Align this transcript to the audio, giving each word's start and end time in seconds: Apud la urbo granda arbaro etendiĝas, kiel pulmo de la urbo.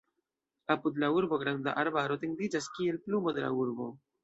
Apud 0.75 0.97
la 1.03 1.09
urbo 1.17 1.39
granda 1.43 1.75
arbaro 1.83 2.19
etendiĝas, 2.21 2.73
kiel 2.79 3.01
pulmo 3.07 3.37
de 3.39 3.47
la 3.49 3.55
urbo. 3.63 3.93